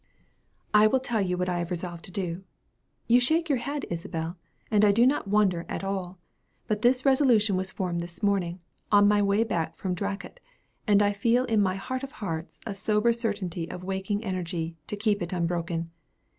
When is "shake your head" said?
3.19-3.85